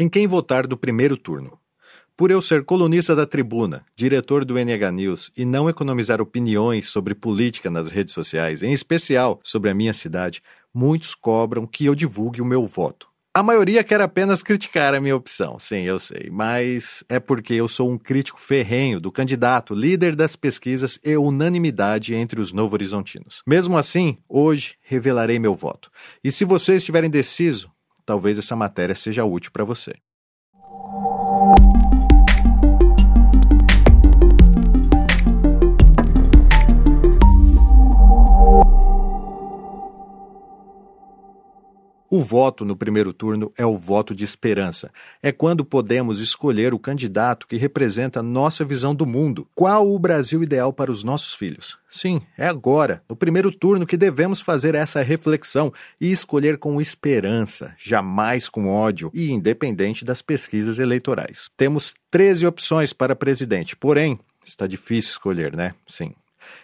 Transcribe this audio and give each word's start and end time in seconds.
Em 0.00 0.08
quem 0.08 0.28
votar 0.28 0.64
do 0.64 0.76
primeiro 0.76 1.16
turno? 1.16 1.58
Por 2.16 2.30
eu 2.30 2.40
ser 2.40 2.64
colunista 2.64 3.16
da 3.16 3.26
Tribuna, 3.26 3.84
diretor 3.96 4.44
do 4.44 4.56
NH 4.56 4.92
News 4.92 5.32
e 5.36 5.44
não 5.44 5.68
economizar 5.68 6.20
opiniões 6.20 6.88
sobre 6.88 7.16
política 7.16 7.68
nas 7.68 7.90
redes 7.90 8.14
sociais, 8.14 8.62
em 8.62 8.72
especial 8.72 9.40
sobre 9.42 9.70
a 9.70 9.74
minha 9.74 9.92
cidade, 9.92 10.40
muitos 10.72 11.16
cobram 11.16 11.66
que 11.66 11.84
eu 11.84 11.96
divulgue 11.96 12.40
o 12.40 12.44
meu 12.44 12.64
voto. 12.64 13.08
A 13.34 13.42
maioria 13.42 13.82
quer 13.82 14.00
apenas 14.00 14.40
criticar 14.40 14.94
a 14.94 15.00
minha 15.00 15.16
opção, 15.16 15.58
sim, 15.58 15.80
eu 15.80 15.98
sei, 15.98 16.30
mas 16.30 17.02
é 17.08 17.18
porque 17.18 17.54
eu 17.54 17.66
sou 17.66 17.90
um 17.90 17.98
crítico 17.98 18.40
ferrenho 18.40 19.00
do 19.00 19.10
candidato, 19.10 19.74
líder 19.74 20.14
das 20.14 20.36
pesquisas 20.36 21.00
e 21.04 21.16
unanimidade 21.16 22.14
entre 22.14 22.40
os 22.40 22.52
novo-horizontinos. 22.52 23.42
Mesmo 23.44 23.76
assim, 23.76 24.18
hoje 24.28 24.76
revelarei 24.80 25.40
meu 25.40 25.56
voto. 25.56 25.90
E 26.22 26.30
se 26.30 26.44
você 26.44 26.76
estiver 26.76 27.02
indeciso, 27.02 27.68
talvez 28.08 28.38
essa 28.38 28.56
matéria 28.56 28.94
seja 28.94 29.22
útil 29.22 29.52
para 29.52 29.64
você. 29.64 29.92
O 42.10 42.22
voto 42.22 42.64
no 42.64 42.74
primeiro 42.74 43.12
turno 43.12 43.52
é 43.54 43.66
o 43.66 43.76
voto 43.76 44.14
de 44.14 44.24
esperança. 44.24 44.90
É 45.22 45.30
quando 45.30 45.62
podemos 45.62 46.20
escolher 46.20 46.72
o 46.72 46.78
candidato 46.78 47.46
que 47.46 47.56
representa 47.56 48.22
nossa 48.22 48.64
visão 48.64 48.94
do 48.94 49.04
mundo. 49.04 49.46
Qual 49.54 49.92
o 49.92 49.98
Brasil 49.98 50.42
ideal 50.42 50.72
para 50.72 50.90
os 50.90 51.04
nossos 51.04 51.34
filhos? 51.34 51.76
Sim, 51.90 52.22
é 52.38 52.46
agora, 52.46 53.02
no 53.08 53.14
primeiro 53.14 53.52
turno, 53.52 53.86
que 53.86 53.96
devemos 53.96 54.40
fazer 54.40 54.74
essa 54.74 55.02
reflexão 55.02 55.70
e 56.00 56.10
escolher 56.10 56.56
com 56.56 56.80
esperança, 56.80 57.74
jamais 57.78 58.48
com 58.48 58.68
ódio 58.68 59.10
e 59.12 59.30
independente 59.30 60.02
das 60.02 60.22
pesquisas 60.22 60.78
eleitorais. 60.78 61.50
Temos 61.58 61.94
13 62.10 62.46
opções 62.46 62.94
para 62.94 63.14
presidente, 63.14 63.76
porém, 63.76 64.18
está 64.42 64.66
difícil 64.66 65.10
escolher, 65.10 65.54
né? 65.54 65.74
Sim. 65.86 66.14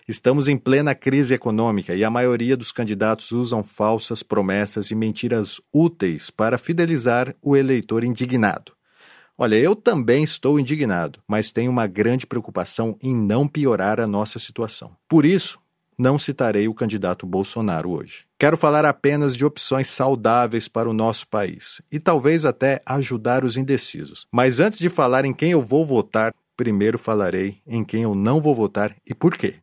Estamos 0.08 0.48
em 0.48 0.56
plena 0.56 0.94
crise 0.94 1.34
econômica 1.34 1.94
e 1.94 2.04
a 2.04 2.10
maioria 2.10 2.56
dos 2.56 2.72
candidatos 2.72 3.32
usam 3.32 3.62
falsas 3.62 4.22
promessas 4.22 4.90
e 4.90 4.94
mentiras 4.94 5.60
úteis 5.72 6.30
para 6.30 6.58
fidelizar 6.58 7.34
o 7.42 7.56
eleitor 7.56 8.04
indignado. 8.04 8.72
Olha, 9.36 9.56
eu 9.56 9.74
também 9.74 10.22
estou 10.22 10.60
indignado, 10.60 11.20
mas 11.26 11.50
tenho 11.50 11.70
uma 11.70 11.88
grande 11.88 12.26
preocupação 12.26 12.96
em 13.02 13.14
não 13.16 13.48
piorar 13.48 13.98
a 13.98 14.06
nossa 14.06 14.38
situação. 14.38 14.96
Por 15.08 15.24
isso, 15.24 15.58
não 15.98 16.18
citarei 16.18 16.68
o 16.68 16.74
candidato 16.74 17.26
Bolsonaro 17.26 17.90
hoje. 17.90 18.24
Quero 18.38 18.56
falar 18.56 18.84
apenas 18.84 19.36
de 19.36 19.44
opções 19.44 19.88
saudáveis 19.88 20.68
para 20.68 20.88
o 20.88 20.92
nosso 20.92 21.26
país 21.28 21.80
e 21.90 21.98
talvez 21.98 22.44
até 22.44 22.82
ajudar 22.86 23.44
os 23.44 23.56
indecisos. 23.56 24.26
Mas 24.30 24.60
antes 24.60 24.78
de 24.78 24.88
falar 24.88 25.24
em 25.24 25.32
quem 25.32 25.52
eu 25.52 25.62
vou 25.62 25.84
votar, 25.84 26.32
primeiro 26.56 26.98
falarei 26.98 27.58
em 27.66 27.84
quem 27.84 28.02
eu 28.02 28.14
não 28.14 28.40
vou 28.40 28.54
votar 28.54 28.94
e 29.06 29.14
por 29.14 29.36
quê. 29.36 29.56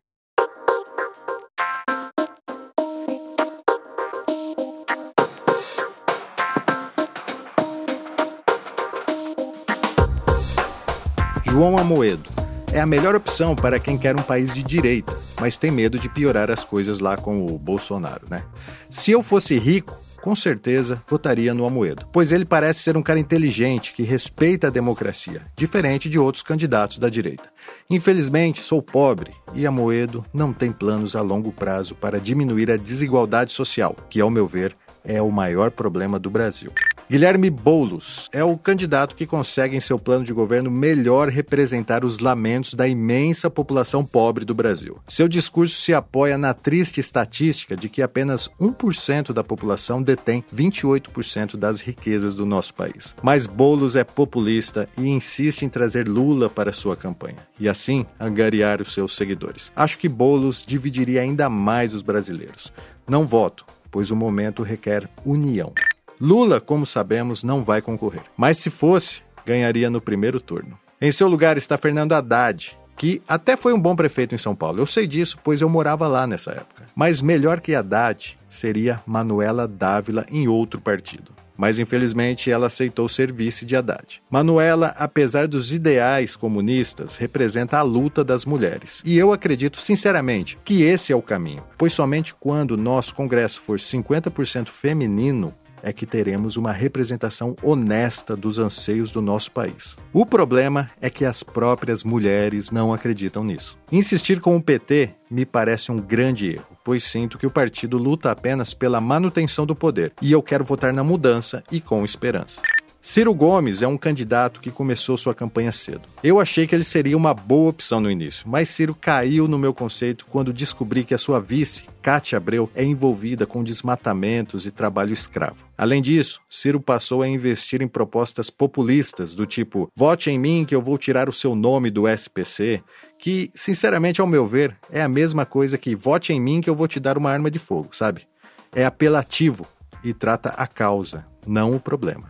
João 11.52 11.78
Amoedo. 11.78 12.30
É 12.72 12.80
a 12.80 12.86
melhor 12.86 13.14
opção 13.14 13.58
para 13.58 13.78
quem 13.78 13.98
quer 13.98 14.16
um 14.16 14.24
país 14.24 14.54
de 14.54 14.64
direita, 14.64 15.14
mas 15.38 15.58
tem 15.58 15.70
medo 15.70 16.00
de 16.00 16.08
piorar 16.08 16.50
as 16.50 16.64
coisas 16.64 17.02
lá 17.02 17.18
com 17.18 17.46
o 17.46 17.60
Bolsonaro, 17.60 18.26
né? 18.30 18.46
Se 18.90 19.12
eu 19.12 19.22
fosse 19.22 19.60
rico, 19.60 20.00
com 20.22 20.34
certeza 20.34 21.04
votaria 21.06 21.54
no 21.54 21.66
Amoedo, 21.66 22.08
pois 22.10 22.32
ele 22.32 22.46
parece 22.46 22.80
ser 22.80 22.96
um 22.96 23.04
cara 23.04 23.20
inteligente 23.20 23.92
que 23.92 24.02
respeita 24.02 24.68
a 24.68 24.70
democracia, 24.70 25.42
diferente 25.54 26.10
de 26.10 26.18
outros 26.18 26.42
candidatos 26.42 27.00
da 27.00 27.10
direita. 27.10 27.50
Infelizmente, 27.90 28.64
sou 28.64 28.82
pobre 28.82 29.34
e 29.54 29.68
Amoedo 29.68 30.26
não 30.34 30.54
tem 30.54 30.72
planos 30.72 31.18
a 31.18 31.22
longo 31.22 31.52
prazo 31.52 31.95
para 31.95 32.17
diminuir 32.17 32.72
a 32.72 32.78
desigualdade 32.78 33.52
social, 33.52 33.94
que, 34.10 34.22
ao 34.22 34.30
meu 34.30 34.48
ver, 34.48 34.73
é 35.04 35.22
o 35.22 35.30
maior 35.30 35.70
problema 35.70 36.17
do 36.17 36.30
Brasil. 36.30 36.72
Guilherme 37.11 37.49
Boulos 37.49 38.30
é 38.32 38.42
o 38.42 38.58
candidato 38.58 39.17
que 39.17 39.26
consegue 39.26 39.76
em 39.76 39.82
seu 39.82 39.99
plano 39.99 40.23
de 40.23 40.32
governo 40.32 40.72
melhor 40.72 41.27
representar 41.27 42.05
os 42.05 42.20
lamentos 42.20 42.73
da 42.73 42.88
imensa 42.88 43.49
população 43.49 44.05
pobre 44.05 44.45
do 44.45 44.55
Brasil. 44.55 44.98
Seu 45.10 45.27
discurso 45.27 45.76
se 45.76 45.94
apoia 45.94 46.38
na 46.38 46.54
triste 46.54 47.02
estatística 47.02 47.76
de 47.76 47.89
que 47.89 48.02
apenas 48.02 48.49
1% 48.58 49.33
da 49.33 49.44
população 49.44 50.02
detém 50.02 50.42
28% 50.55 51.58
das 51.58 51.82
riquezas 51.82 52.33
do 52.33 52.45
nosso 52.45 52.73
país. 52.73 53.14
Mas 53.22 53.45
Boulos 53.45 53.98
é 53.98 54.05
populista 54.05 54.88
e 54.98 55.10
insiste 55.10 55.64
em 55.64 55.70
trazer 55.70 56.08
Lula 56.08 56.49
para 56.49 56.72
sua 56.72 56.95
campanha 56.95 57.45
e 57.60 57.67
assim 57.67 58.05
angariar 58.17 58.82
os 58.82 58.93
seus 58.93 59.17
seguidores. 59.17 59.70
Acho 59.76 59.98
que 59.98 60.08
Boulos 60.08 60.64
dividiria 60.66 61.20
ainda 61.20 61.49
mais 61.49 61.93
os 61.93 62.04
brasileiros. 62.04 62.72
Não 63.05 63.28
voto, 63.28 63.66
pois 63.92 64.11
o 64.11 64.16
momento 64.16 64.64
requer 64.64 65.10
união. 65.26 65.73
Lula, 66.21 66.61
como 66.61 66.86
sabemos, 66.86 67.43
não 67.43 67.64
vai 67.64 67.82
concorrer. 67.82 68.21
Mas 68.37 68.59
se 68.59 68.70
fosse, 68.70 69.23
ganharia 69.43 69.89
no 69.89 69.99
primeiro 69.99 70.39
turno. 70.39 70.77
Em 71.02 71.11
seu 71.11 71.27
lugar 71.27 71.58
está 71.58 71.80
Fernando 71.80 72.14
Haddad, 72.14 72.77
que 72.95 73.20
até 73.27 73.55
foi 73.55 73.73
um 73.73 73.80
bom 73.80 73.95
prefeito 73.95 74.36
em 74.36 74.37
São 74.37 74.55
Paulo. 74.55 74.80
Eu 74.80 74.86
sei 74.86 75.08
disso, 75.08 75.39
pois 75.43 75.61
eu 75.61 75.67
morava 75.67 76.08
lá 76.08 76.27
nessa 76.27 76.52
época. 76.52 76.83
Mas 76.95 77.23
melhor 77.23 77.60
que 77.60 77.73
Haddad 77.73 78.37
seria 78.48 79.02
Manuela 79.04 79.67
Dávila 79.67 80.23
em 80.30 80.48
outro 80.48 80.80
partido. 80.80 81.31
Mas 81.58 81.80
infelizmente 81.80 82.52
ela 82.52 82.67
aceitou 82.67 83.10
ser 83.10 83.33
vice 83.33 83.65
de 83.65 83.76
Haddad. 83.76 84.21
Manuela, 84.30 84.95
apesar 84.99 85.48
dos 85.48 85.73
ideais 85.73 86.36
comunistas, 86.36 87.15
representa 87.15 87.80
a 87.80 87.81
luta 87.81 88.23
das 88.23 88.45
mulheres. 88.45 89.02
E 89.04 89.17
eu 89.17 89.33
acredito 89.33 89.80
sinceramente 89.80 90.58
que 90.64 90.83
esse 90.83 91.11
é 91.11 91.15
o 91.15 91.21
caminho, 91.21 91.64
pois 91.80 91.93
somente 91.93 92.36
quando 92.36 92.77
nosso 92.77 93.15
Congresso 93.15 93.60
for 93.60 93.80
50% 93.80 94.70
feminino 94.70 95.54
é 95.83 95.93
que 95.93 96.05
teremos 96.05 96.58
uma 96.58 96.71
representação 96.71 97.55
honesta 97.61 98.36
dos 98.36 98.59
anseios 98.59 99.11
do 99.11 99.21
nosso 99.21 99.52
país. 99.52 99.97
O 100.14 100.25
problema 100.25 100.89
é 101.02 101.09
que 101.09 101.25
as 101.25 101.43
próprias 101.43 102.03
mulheres 102.03 102.71
não 102.71 102.93
acreditam 102.93 103.43
nisso. 103.43 103.77
Insistir 103.92 104.39
com 104.39 104.55
o 104.55 104.61
PT 104.61 105.11
me 105.30 105.45
parece 105.45 105.92
um 105.92 105.97
grande 105.97 106.49
erro, 106.49 106.77
pois 106.83 107.03
sinto 107.03 107.37
que 107.37 107.47
o 107.47 107.52
partido 107.52 107.97
luta 107.97 108.31
apenas 108.31 108.73
pela 108.73 109.02
manutenção 109.02 109.65
do 109.65 109.75
poder 109.75 110.14
e 110.21 110.31
eu 110.31 110.42
quero 110.42 110.64
votar 110.64 110.93
na 110.93 111.03
mudança 111.03 111.64
e 111.71 111.80
com 111.80 112.03
esperança. 112.03 112.61
Ciro 113.04 113.34
Gomes 113.34 113.82
é 113.82 113.88
um 113.88 113.98
candidato 113.98 114.62
que 114.62 114.70
começou 114.70 115.17
sua 115.17 115.34
campanha 115.34 115.72
cedo. 115.72 116.04
Eu 116.23 116.39
achei 116.39 116.67
que 116.67 116.76
ele 116.76 116.84
seria 116.84 117.17
uma 117.17 117.34
boa 117.34 117.72
opção 117.72 118.00
no 118.00 118.12
início, 118.12 118.48
mas 118.48 118.70
Ciro 118.70 118.94
caiu 118.94 119.48
no 119.48 119.58
meu 119.58 119.73
conceito 119.73 120.28
quando 120.28 120.54
descobri 120.54 121.04
que 121.04 121.16
a 121.16 121.17
sua 121.17 121.42
vice, 121.42 121.86
Cátia 122.00 122.38
Abreu, 122.38 122.70
é 122.76 122.84
envolvida 122.84 123.48
com 123.48 123.64
desmatamentos 123.64 124.67
e 124.67 124.72
trabalho 124.72 125.14
escravo. 125.14 125.66
Além 125.76 126.00
disso, 126.00 126.40
Ciro 126.48 126.80
passou 126.80 127.23
a 127.23 127.28
investir 127.28 127.82
em 127.82 127.88
propostas 127.88 128.51
populistas 128.51 129.34
do 129.34 129.48
tipo: 129.48 129.92
vote 129.95 130.30
em 130.30 130.38
mim 130.38 130.63
que 130.63 130.75
eu 130.75 130.81
vou 130.81 130.95
tirar 130.95 131.28
o 131.28 131.34
seu 131.34 131.56
nome 131.56 131.90
do 131.90 132.07
SPC, 132.07 132.84
que, 133.18 133.50
sinceramente, 133.56 134.22
ao 134.22 134.28
meu 134.28 134.45
ver, 134.45 134.78
é 134.92 135.01
a 135.01 135.10
mesma 135.10 135.44
coisa 135.44 135.75
que 135.75 135.95
vote 135.95 136.34
em 136.34 136.40
mim 136.40 136.62
que 136.62 136.69
eu 136.69 136.75
vou 136.75 136.88
te 136.88 137.00
dar 137.00 137.18
uma 137.18 137.31
arma 137.31 137.50
de 137.50 137.57
fogo, 137.57 137.95
sabe? 137.95 138.28
É 138.72 138.86
apelativo 138.86 139.66
e 140.04 140.13
trata 140.13 140.50
a 140.50 140.68
causa, 140.68 141.25
não 141.48 141.75
o 141.75 141.80
problema. 141.80 142.30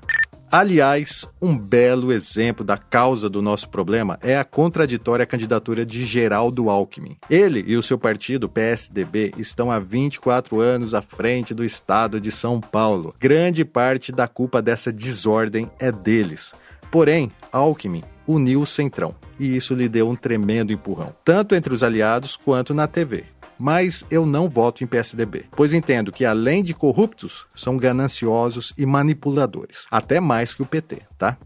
Aliás, 0.53 1.25
um 1.41 1.57
belo 1.57 2.12
exemplo 2.12 2.66
da 2.66 2.78
causa 2.78 3.29
do 3.29 3.41
nosso 3.41 3.69
problema 3.69 4.19
é 4.22 4.38
a 4.38 4.44
contraditória 4.44 5.25
candidatura 5.25 5.85
de 5.85 6.06
Geraldo 6.06 6.69
Alckmin. 6.69 7.16
Ele 7.29 7.63
e 7.66 7.78
o 7.78 7.81
seu 7.81 7.97
partido, 7.97 8.50
PSDB, 8.50 9.31
estão 9.38 9.72
há 9.72 9.79
24 9.79 10.59
anos 10.59 10.94
à 10.94 11.01
frente 11.01 11.53
do 11.53 11.63
estado 11.63 12.19
de 12.19 12.34
São 12.34 12.59
Paulo. 12.59 13.16
Grande 13.17 13.63
parte 13.63 14.12
da 14.12 14.28
culpa 14.28 14.62
dessa 14.62 14.91
desordem 14.91 15.72
é 15.79 15.89
deles. 15.89 16.53
Porém, 16.91 17.31
Alckmin 17.50 18.04
uniu 18.27 18.63
o 18.63 18.68
Centrão 18.68 19.15
e 19.39 19.56
isso 19.56 19.74
lhe 19.74 19.88
deu 19.88 20.09
um 20.09 20.18
tremendo 20.18 20.74
empurrão, 20.74 21.15
tanto 21.24 21.56
entre 21.56 21.74
os 21.74 21.81
aliados 21.81 22.36
quanto 22.36 22.74
na 22.74 22.88
TV 22.88 23.24
mas 23.62 24.04
eu 24.10 24.25
não 24.25 24.50
voto 24.50 24.84
em 24.84 24.88
PSDB, 24.88 25.46
pois 25.56 25.72
entendo 25.72 26.12
que 26.12 26.25
além 26.25 26.63
de 26.63 26.74
corruptos, 26.74 27.46
são 27.54 27.78
gananciosos 27.78 28.74
e 28.75 28.88
manipuladores, 28.88 29.86
até 29.92 30.19
mais 30.19 30.52
que 30.52 30.63
o 30.63 30.66
PT, 30.66 31.04
tá? 31.16 31.38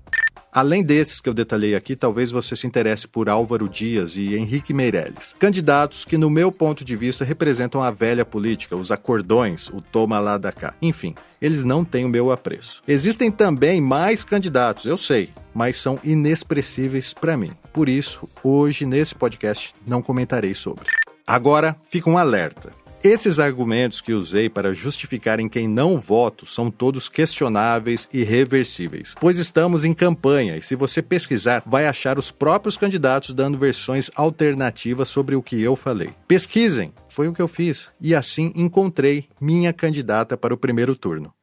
Além 0.50 0.82
desses 0.82 1.20
que 1.20 1.28
eu 1.28 1.34
detalhei 1.34 1.76
aqui, 1.76 1.94
talvez 1.94 2.32
você 2.32 2.56
se 2.56 2.66
interesse 2.66 3.06
por 3.06 3.28
Álvaro 3.28 3.68
Dias 3.68 4.16
e 4.16 4.34
Henrique 4.36 4.74
Meirelles, 4.74 5.36
candidatos 5.38 6.06
que, 6.06 6.18
no 6.18 6.30
meu 6.30 6.54
ponto 6.54 6.86
de 6.86 6.96
vista, 6.96 7.26
representam 7.26 7.84
a 7.84 7.92
velha 7.92 8.24
política, 8.24 8.78
os 8.78 8.90
acordões, 8.90 9.68
o 9.68 9.82
toma 9.82 10.18
lá 10.18 10.38
da 10.38 10.54
cá. 10.54 10.74
Enfim, 10.82 11.14
eles 11.42 11.66
não 11.66 11.84
têm 11.84 12.06
o 12.06 12.10
meu 12.10 12.32
apreço. 12.32 12.82
Existem 12.88 13.30
também 13.30 13.82
mais 13.82 14.24
candidatos, 14.24 14.86
eu 14.86 14.98
sei, 14.98 15.32
mas 15.54 15.76
são 15.76 16.00
inexpressíveis 16.02 17.14
para 17.14 17.36
mim. 17.36 17.52
Por 17.74 17.90
isso, 17.90 18.26
hoje, 18.42 18.86
nesse 18.86 19.14
podcast, 19.14 19.76
não 19.86 20.02
comentarei 20.02 20.54
sobre. 20.54 20.86
Agora 21.28 21.76
fica 21.90 22.08
um 22.08 22.20
alerta. 22.20 22.72
Esses 23.04 23.40
argumentos 23.40 24.00
que 24.00 24.14
usei 24.14 24.48
para 24.48 24.76
justificar 24.76 25.40
em 25.40 25.50
quem 25.50 25.68
não 25.68 26.00
voto 26.00 26.46
são 26.46 26.70
todos 26.70 27.10
questionáveis 27.10 28.08
e 28.14 28.24
reversíveis, 28.24 29.16
pois 29.20 29.40
estamos 29.40 29.84
em 29.84 29.94
campanha 29.94 30.56
e 30.56 30.62
se 30.62 30.76
você 30.76 31.02
pesquisar, 31.02 31.64
vai 31.66 31.88
achar 31.88 32.20
os 32.20 32.30
próprios 32.30 32.78
candidatos 32.78 33.34
dando 33.34 33.58
versões 33.58 34.12
alternativas 34.16 35.10
sobre 35.10 35.36
o 35.36 35.42
que 35.42 35.60
eu 35.60 35.76
falei. 35.76 36.14
Pesquisem, 36.28 36.94
foi 37.10 37.28
o 37.28 37.34
que 37.34 37.42
eu 37.42 37.48
fiz, 37.48 37.90
e 38.00 38.14
assim 38.14 38.52
encontrei 38.56 39.28
minha 39.42 39.74
candidata 39.74 40.38
para 40.38 40.54
o 40.54 40.58
primeiro 40.58 40.96
turno, 40.96 41.34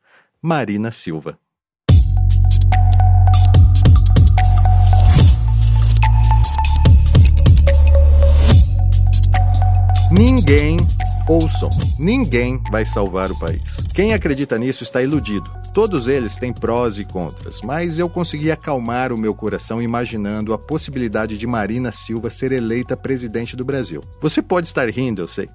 Marina 0.40 0.92
Silva. 0.92 1.38
Ninguém 10.24 10.76
Ouçam, 11.26 11.68
ninguém 11.98 12.62
vai 12.70 12.84
salvar 12.84 13.28
o 13.28 13.38
país. 13.40 13.60
Quem 13.92 14.14
acredita 14.14 14.56
nisso 14.56 14.84
está 14.84 15.02
iludido. 15.02 15.50
Todos 15.74 16.06
eles 16.06 16.36
têm 16.36 16.52
prós 16.52 16.96
e 16.96 17.04
contras, 17.04 17.60
mas 17.60 17.98
eu 17.98 18.08
consegui 18.08 18.48
acalmar 18.48 19.12
o 19.12 19.18
meu 19.18 19.34
coração 19.34 19.82
imaginando 19.82 20.52
a 20.52 20.58
possibilidade 20.58 21.36
de 21.36 21.44
Marina 21.44 21.90
Silva 21.90 22.30
ser 22.30 22.52
eleita 22.52 22.96
presidente 22.96 23.56
do 23.56 23.64
Brasil. 23.64 24.00
Você 24.20 24.40
pode 24.40 24.68
estar 24.68 24.88
rindo, 24.88 25.22
eu 25.22 25.28
sei, 25.28 25.48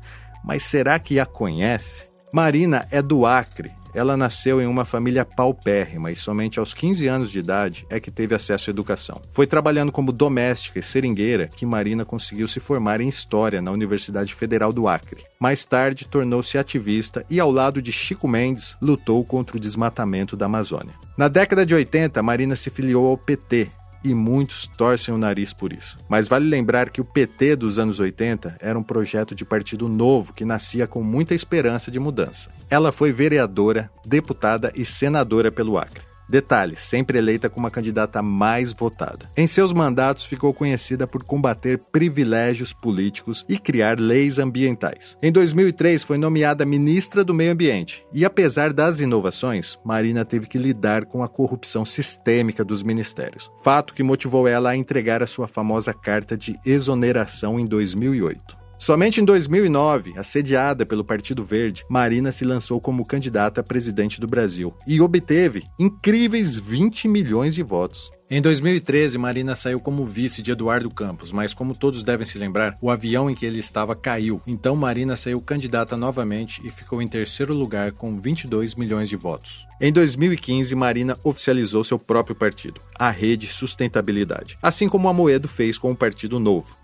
mas 0.44 0.64
será 0.64 1.00
que 1.00 1.18
a 1.18 1.25
conhece? 1.25 2.06
Marina 2.34 2.86
é 2.92 3.02
do 3.02 3.25
Acre, 3.25 3.72
ela 3.98 4.16
nasceu 4.16 4.62
em 4.62 4.68
uma 4.68 4.86
família 4.86 5.26
paupérrima 5.26 6.12
e 6.12 6.16
somente 6.16 6.60
aos 6.60 6.72
15 6.72 7.08
anos 7.08 7.32
de 7.32 7.40
idade 7.40 7.84
é 7.90 8.00
que 8.00 8.12
teve 8.12 8.36
acesso 8.36 8.70
à 8.70 8.72
educação. 8.72 9.20
Foi 9.32 9.48
trabalhando 9.48 9.92
como 9.92 10.12
doméstica 10.12 10.78
e 10.78 10.84
seringueira 10.84 11.48
que 11.48 11.66
Marina 11.66 12.06
conseguiu 12.06 12.48
se 12.48 12.60
formar 12.60 13.02
em 13.02 13.10
História 13.10 13.60
na 13.60 13.72
Universidade 13.72 14.36
Federal 14.36 14.72
do 14.72 14.88
Acre. 14.88 15.24
Mais 15.40 15.66
tarde, 15.66 16.08
tornou-se 16.08 16.60
ativista 16.60 17.26
e, 17.28 17.40
ao 17.40 17.52
lado 17.52 17.82
de 17.82 17.92
Chico 17.92 18.28
Mendes, 18.28 18.78
lutou 18.80 19.24
contra 19.26 19.58
o 19.58 19.60
desmatamento 19.60 20.38
da 20.38 20.46
Amazônia. 20.46 20.94
Na 21.18 21.28
década 21.28 21.66
de 21.66 21.74
80, 21.74 22.22
Marina 22.22 22.56
se 22.56 22.70
filiou 22.70 23.08
ao 23.08 23.18
PT 23.18 23.68
e 24.09 24.13
muitos 24.13 24.68
torcem 24.77 25.13
o 25.13 25.18
nariz 25.18 25.54
por 25.54 25.71
isso. 25.71 25.98
Mas 26.07 26.27
vale 26.27 26.48
lembrar 26.48 26.89
que 26.89 27.01
o 27.01 27.06
PT 27.06 27.56
dos 27.56 27.77
anos 27.77 28.00
80 28.00 28.57
era 28.59 28.77
um 28.77 28.83
projeto 28.83 29.36
de 29.36 29.44
partido 29.44 29.88
novo 29.88 30.33
que 30.33 30.45
nascia 30.45 30.88
com 30.88 31.04
muita 31.04 31.36
esperança 31.36 31.92
de 31.92 32.00
mudança. 32.00 32.50
Ela 32.69 32.92
foi 32.92 33.12
vereadora, 33.12 33.89
deputada 34.06 34.71
e 34.75 34.86
senadora 34.86 35.51
pelo 35.51 35.77
Acre. 35.77 36.06
Detalhe, 36.29 36.75
sempre 36.75 37.18
eleita 37.18 37.50
como 37.50 37.68
a 37.68 37.71
candidata 37.71 38.21
mais 38.21 38.74
votada. 38.74 39.29
Em 39.35 39.47
seus 39.47 39.71
mandatos, 39.71 40.25
ficou 40.25 40.53
conhecida 40.53 41.07
por 41.07 41.24
combater 41.24 41.79
privilégios 41.91 42.74
políticos 42.74 43.45
e 43.47 43.57
criar 43.57 44.00
leis 44.00 44.38
ambientais. 44.38 45.18
Em 45.21 45.31
2003, 45.31 46.03
foi 46.03 46.18
nomeada 46.18 46.65
ministra 46.65 47.24
do 47.24 47.33
Meio 47.33 47.53
Ambiente 47.53 48.06
e, 48.13 48.25
apesar 48.25 48.74
das 48.74 49.00
inovações, 49.00 49.79
Marina 49.85 50.25
teve 50.25 50.47
que 50.47 50.57
lidar 50.57 51.06
com 51.06 51.24
a 51.24 51.29
corrupção 51.29 51.85
sistêmica 51.85 52.63
dos 52.63 52.83
ministérios. 52.83 53.50
Fato 53.63 53.94
que 53.94 54.03
motivou 54.03 54.47
ela 54.47 54.71
a 54.71 54.77
entregar 54.77 55.24
a 55.24 55.27
sua 55.27 55.47
famosa 55.47 55.94
carta 55.94 56.38
de 56.38 56.59
exoneração 56.65 57.59
em 57.59 57.65
2008. 57.65 58.56
Somente 58.79 59.19
em 59.19 59.25
2009, 59.25 60.13
assediada 60.18 60.85
pelo 60.85 61.03
Partido 61.03 61.44
Verde, 61.44 61.83
Marina 61.89 62.31
se 62.31 62.45
lançou 62.45 62.79
como 62.79 63.06
candidata 63.06 63.62
a 63.62 63.63
presidente 63.63 64.21
do 64.21 64.27
Brasil 64.27 64.71
e 64.85 65.01
obteve 65.01 65.63
incríveis 65.79 66.56
20 66.56 67.07
milhões 67.07 67.56
de 67.56 67.63
votos. 67.63 68.12
Em 68.29 68.41
2013, 68.41 69.18
Marina 69.18 69.56
saiu 69.56 69.79
como 69.79 70.06
vice 70.06 70.41
de 70.41 70.51
Eduardo 70.51 70.89
Campos, 70.89 71.31
mas 71.31 71.53
como 71.53 71.74
todos 71.74 72.03
devem 72.03 72.25
se 72.25 72.38
lembrar, 72.38 72.77
o 72.81 72.91
avião 72.91 73.29
em 73.29 73.33
que 73.33 73.45
ele 73.45 73.57
estava 73.57 73.95
caiu. 73.95 74.41
Então 74.45 74.75
Marina 74.75 75.15
saiu 75.15 75.39
candidata 75.39 75.95
novamente 75.95 76.62
e 76.68 76.69
ficou 76.69 77.01
em 77.01 77.07
terceiro 77.07 77.53
lugar 77.53 77.94
com 77.94 78.19
22 78.19 78.75
milhões 78.75 79.07
de 79.07 79.15
votos. 79.15 79.65
Em 79.79 79.94
2015, 79.94 80.75
Marina 80.75 81.18
oficializou 81.24 81.85
seu 81.85 81.97
próprio 81.97 82.35
partido, 82.35 82.81
a 83.00 83.09
Rede 83.09 83.47
Sustentabilidade, 83.47 84.57
assim 84.62 84.89
como 84.89 85.07
a 85.07 85.13
Moedo 85.13 85.47
fez 85.47 85.77
com 85.77 85.91
o 85.91 85.95
Partido 85.95 86.38
Novo. 86.38 86.75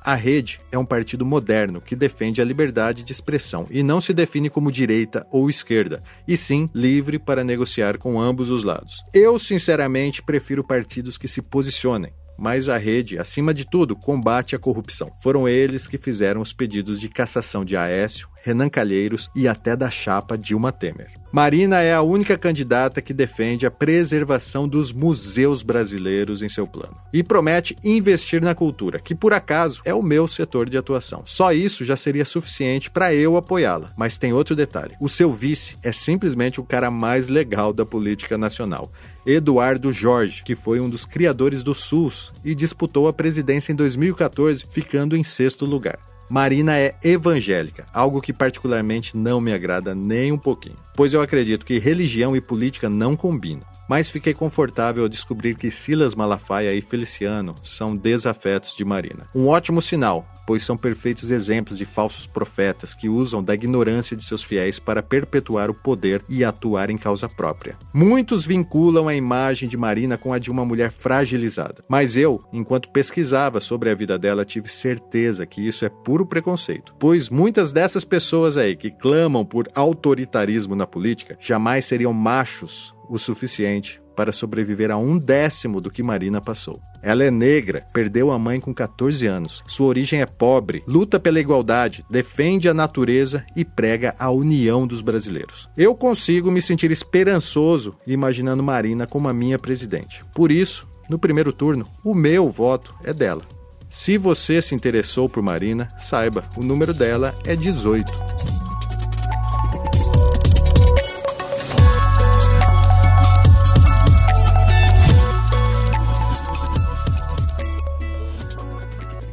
A 0.00 0.14
Rede 0.14 0.60
é 0.70 0.78
um 0.78 0.84
partido 0.84 1.26
moderno 1.26 1.80
que 1.80 1.96
defende 1.96 2.40
a 2.40 2.44
liberdade 2.44 3.02
de 3.02 3.12
expressão 3.12 3.66
e 3.70 3.82
não 3.82 4.00
se 4.00 4.14
define 4.14 4.48
como 4.48 4.72
direita 4.72 5.26
ou 5.30 5.50
esquerda, 5.50 6.02
e 6.26 6.36
sim 6.36 6.68
livre 6.74 7.18
para 7.18 7.44
negociar 7.44 7.98
com 7.98 8.20
ambos 8.20 8.50
os 8.50 8.64
lados. 8.64 9.02
Eu, 9.12 9.38
sinceramente, 9.38 10.22
prefiro 10.22 10.64
partidos 10.64 11.18
que 11.18 11.28
se 11.28 11.42
posicionem, 11.42 12.12
mas 12.38 12.68
a 12.68 12.78
rede, 12.78 13.18
acima 13.18 13.52
de 13.52 13.64
tudo, 13.64 13.96
combate 13.96 14.54
a 14.54 14.58
corrupção. 14.58 15.10
Foram 15.20 15.48
eles 15.48 15.88
que 15.88 15.98
fizeram 15.98 16.40
os 16.40 16.52
pedidos 16.52 17.00
de 17.00 17.08
cassação 17.08 17.64
de 17.64 17.76
Aécio, 17.76 18.28
Renan 18.42 18.68
Calheiros 18.68 19.30
e 19.34 19.46
até 19.46 19.76
da 19.76 19.90
chapa 19.90 20.36
Dilma 20.36 20.72
Temer. 20.72 21.18
Marina 21.30 21.82
é 21.82 21.92
a 21.92 22.00
única 22.00 22.38
candidata 22.38 23.02
que 23.02 23.12
defende 23.12 23.66
a 23.66 23.70
preservação 23.70 24.66
dos 24.66 24.92
museus 24.92 25.62
brasileiros 25.62 26.40
em 26.40 26.48
seu 26.48 26.66
plano 26.66 26.96
e 27.12 27.22
promete 27.22 27.76
investir 27.84 28.40
na 28.40 28.54
cultura, 28.54 28.98
que 28.98 29.14
por 29.14 29.34
acaso 29.34 29.82
é 29.84 29.92
o 29.92 30.02
meu 30.02 30.26
setor 30.26 30.70
de 30.70 30.78
atuação. 30.78 31.22
Só 31.26 31.52
isso 31.52 31.84
já 31.84 31.96
seria 31.96 32.24
suficiente 32.24 32.90
para 32.90 33.14
eu 33.14 33.36
apoiá-la. 33.36 33.92
Mas 33.96 34.16
tem 34.16 34.32
outro 34.32 34.56
detalhe: 34.56 34.96
o 34.98 35.08
seu 35.08 35.32
vice 35.32 35.76
é 35.82 35.92
simplesmente 35.92 36.60
o 36.60 36.64
cara 36.64 36.90
mais 36.90 37.28
legal 37.28 37.74
da 37.74 37.84
política 37.84 38.38
nacional. 38.38 38.90
Eduardo 39.26 39.92
Jorge, 39.92 40.42
que 40.42 40.54
foi 40.54 40.80
um 40.80 40.88
dos 40.88 41.04
criadores 41.04 41.62
do 41.62 41.74
SUS 41.74 42.32
e 42.42 42.54
disputou 42.54 43.06
a 43.06 43.12
presidência 43.12 43.70
em 43.70 43.76
2014, 43.76 44.66
ficando 44.70 45.14
em 45.14 45.22
sexto 45.22 45.66
lugar. 45.66 45.98
Marina 46.30 46.76
é 46.76 46.94
evangélica, 47.02 47.84
algo 47.92 48.20
que 48.20 48.32
particularmente 48.32 49.16
não 49.16 49.40
me 49.40 49.52
agrada 49.52 49.94
nem 49.94 50.30
um 50.30 50.38
pouquinho, 50.38 50.76
pois 50.94 51.14
eu 51.14 51.22
acredito 51.22 51.64
que 51.64 51.78
religião 51.78 52.36
e 52.36 52.40
política 52.40 52.88
não 52.88 53.16
combinam 53.16 53.77
mas 53.88 54.10
fiquei 54.10 54.34
confortável 54.34 55.04
ao 55.04 55.08
descobrir 55.08 55.56
que 55.56 55.70
Silas 55.70 56.14
Malafaia 56.14 56.74
e 56.74 56.82
Feliciano 56.82 57.54
são 57.64 57.96
desafetos 57.96 58.76
de 58.76 58.84
Marina. 58.84 59.26
Um 59.34 59.48
ótimo 59.48 59.80
sinal, 59.80 60.28
pois 60.46 60.62
são 60.62 60.76
perfeitos 60.76 61.30
exemplos 61.30 61.76
de 61.76 61.84
falsos 61.84 62.26
profetas 62.26 62.94
que 62.94 63.08
usam 63.08 63.42
da 63.42 63.54
ignorância 63.54 64.16
de 64.16 64.24
seus 64.24 64.42
fiéis 64.42 64.78
para 64.78 65.02
perpetuar 65.02 65.70
o 65.70 65.74
poder 65.74 66.22
e 66.28 66.44
atuar 66.44 66.90
em 66.90 66.98
causa 66.98 67.28
própria. 67.28 67.76
Muitos 67.94 68.46
vinculam 68.46 69.08
a 69.08 69.14
imagem 69.14 69.68
de 69.68 69.76
Marina 69.76 70.18
com 70.18 70.32
a 70.32 70.38
de 70.38 70.50
uma 70.50 70.64
mulher 70.64 70.90
fragilizada, 70.90 71.82
mas 71.88 72.16
eu, 72.16 72.42
enquanto 72.52 72.90
pesquisava 72.90 73.60
sobre 73.60 73.90
a 73.90 73.94
vida 73.94 74.18
dela, 74.18 74.44
tive 74.44 74.68
certeza 74.68 75.46
que 75.46 75.66
isso 75.66 75.84
é 75.84 75.88
puro 75.88 76.26
preconceito, 76.26 76.94
pois 76.98 77.28
muitas 77.28 77.72
dessas 77.72 78.04
pessoas 78.04 78.56
aí 78.56 78.76
que 78.76 78.90
clamam 78.90 79.44
por 79.44 79.68
autoritarismo 79.74 80.74
na 80.74 80.86
política 80.86 81.36
jamais 81.40 81.84
seriam 81.84 82.12
machos 82.12 82.96
o 83.08 83.18
suficiente 83.18 84.00
para 84.16 84.32
sobreviver 84.32 84.90
a 84.90 84.96
um 84.96 85.16
décimo 85.16 85.80
do 85.80 85.90
que 85.90 86.02
Marina 86.02 86.40
passou. 86.40 86.80
Ela 87.00 87.22
é 87.22 87.30
negra, 87.30 87.86
perdeu 87.92 88.32
a 88.32 88.38
mãe 88.38 88.58
com 88.58 88.74
14 88.74 89.26
anos. 89.26 89.62
Sua 89.68 89.86
origem 89.86 90.20
é 90.20 90.26
pobre, 90.26 90.82
luta 90.88 91.20
pela 91.20 91.38
igualdade, 91.38 92.04
defende 92.10 92.68
a 92.68 92.74
natureza 92.74 93.44
e 93.54 93.64
prega 93.64 94.16
a 94.18 94.28
união 94.30 94.86
dos 94.86 95.02
brasileiros. 95.02 95.68
Eu 95.76 95.94
consigo 95.94 96.50
me 96.50 96.60
sentir 96.60 96.90
esperançoso 96.90 97.94
imaginando 98.06 98.62
Marina 98.62 99.06
como 99.06 99.28
a 99.28 99.32
minha 99.32 99.58
presidente. 99.58 100.24
Por 100.34 100.50
isso, 100.50 100.88
no 101.08 101.18
primeiro 101.18 101.52
turno, 101.52 101.86
o 102.04 102.12
meu 102.12 102.50
voto 102.50 102.92
é 103.04 103.12
dela. 103.12 103.42
Se 103.88 104.18
você 104.18 104.60
se 104.60 104.74
interessou 104.74 105.28
por 105.28 105.42
Marina, 105.42 105.88
saiba, 105.98 106.44
o 106.56 106.62
número 106.62 106.92
dela 106.92 107.38
é 107.46 107.56
18. 107.56 108.67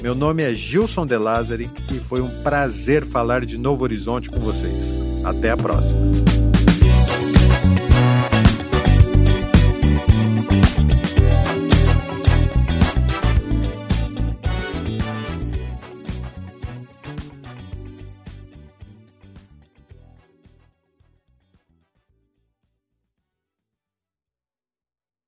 Meu 0.00 0.14
nome 0.14 0.42
é 0.44 0.54
Gilson 0.54 1.04
De 1.04 1.16
Lázari 1.16 1.68
e 1.90 1.94
foi 1.94 2.20
um 2.20 2.42
prazer 2.42 3.04
falar 3.04 3.44
de 3.44 3.58
Novo 3.58 3.82
Horizonte 3.82 4.28
com 4.28 4.38
vocês. 4.38 4.74
Até 5.24 5.50
a 5.50 5.56
próxima. 5.56 5.98